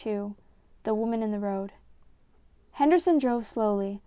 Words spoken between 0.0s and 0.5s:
V